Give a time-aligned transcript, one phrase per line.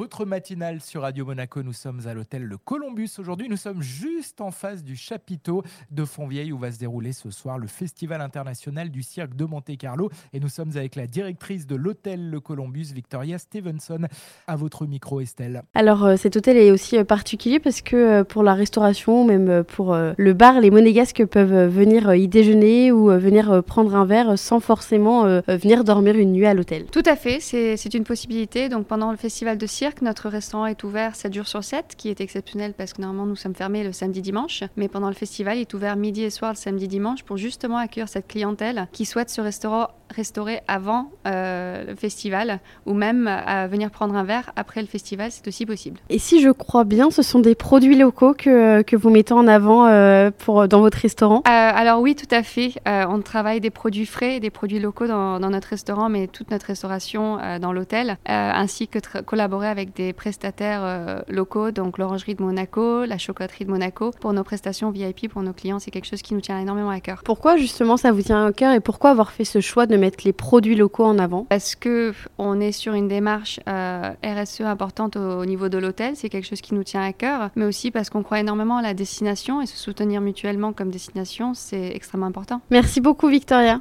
[0.00, 1.62] votre matinale sur Radio Monaco.
[1.62, 3.10] Nous sommes à l'hôtel Le Columbus.
[3.18, 7.30] Aujourd'hui, nous sommes juste en face du chapiteau de Fontvieille où va se dérouler ce
[7.30, 10.08] soir le Festival international du cirque de Monte-Carlo.
[10.32, 14.06] Et nous sommes avec la directrice de l'hôtel Le Columbus, Victoria Stevenson.
[14.46, 15.64] À votre micro, Estelle.
[15.74, 19.64] Alors, euh, cet hôtel est aussi euh, particulier parce que euh, pour la restauration, même
[19.64, 24.60] pour le bar, les monégasques peuvent venir y déjeuner ou venir prendre un verre sans
[24.60, 26.86] forcément venir dormir une nuit à l'hôtel.
[26.86, 28.70] Tout à fait, c'est une possibilité.
[28.70, 32.08] Donc, pendant le festival de cirque, notre restaurant est ouvert 7 jours sur 7, qui
[32.08, 34.64] est exceptionnel parce que normalement nous sommes fermés le samedi-dimanche.
[34.76, 38.08] Mais pendant le festival, il est ouvert midi et soir le samedi-dimanche pour justement accueillir
[38.08, 44.14] cette clientèle qui souhaite se restaurer avant euh, le festival ou même à venir prendre
[44.14, 46.00] un verre après le festival, c'est aussi possible.
[46.08, 49.46] Et si je crois bien, ce sont des produits locaux que, que vous mettez en
[49.46, 51.38] avant euh, pour, dans votre restaurant?
[51.38, 52.74] Euh, Alors oui, tout à fait.
[52.86, 56.50] on travaille des produits frais et des produits locaux dans, dans, notre restaurant, mais toute
[56.50, 63.04] notre restauration dans l'hôtel, ainsi que collaborer avec des prestataires locaux, donc l'Orangerie de Monaco,
[63.04, 65.78] la Chocolaterie de Monaco, pour nos prestations VIP pour nos clients.
[65.78, 67.22] C'est quelque chose qui nous tient énormément à cœur.
[67.24, 70.18] Pourquoi justement ça vous tient à cœur et pourquoi avoir fait ce choix de mettre
[70.24, 71.46] les produits locaux en avant?
[71.48, 76.28] Parce que on est sur une démarche euh, RSE importante au, niveau de l'hôtel, c'est
[76.28, 78.94] quelque chose qui nous tient à cœur, mais aussi parce qu'on croit énormément à la
[78.94, 82.60] destination et se soutenir mutuellement comme destination, c'est extrêmement important.
[82.70, 83.78] Merci beaucoup Victoria.